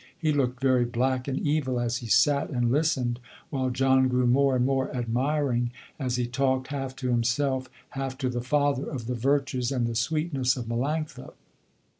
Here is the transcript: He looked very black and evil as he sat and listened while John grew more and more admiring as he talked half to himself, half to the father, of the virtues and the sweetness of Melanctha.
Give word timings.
He 0.17 0.31
looked 0.31 0.59
very 0.63 0.83
black 0.83 1.27
and 1.27 1.37
evil 1.37 1.79
as 1.79 1.97
he 1.97 2.07
sat 2.07 2.49
and 2.49 2.71
listened 2.71 3.19
while 3.51 3.69
John 3.69 4.07
grew 4.07 4.25
more 4.25 4.55
and 4.55 4.65
more 4.65 4.91
admiring 4.95 5.69
as 5.99 6.15
he 6.15 6.25
talked 6.25 6.69
half 6.69 6.95
to 6.95 7.11
himself, 7.11 7.69
half 7.89 8.17
to 8.17 8.29
the 8.29 8.41
father, 8.41 8.89
of 8.89 9.05
the 9.05 9.13
virtues 9.13 9.71
and 9.71 9.85
the 9.85 9.93
sweetness 9.93 10.57
of 10.57 10.65
Melanctha. 10.65 11.33